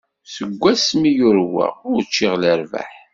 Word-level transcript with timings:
Seg 0.35 0.49
wasmi 0.61 1.07
i 1.09 1.11
yurweɣ, 1.19 1.73
ur 1.91 2.01
ččiɣ 2.09 2.33
lerbaḥ. 2.41 2.91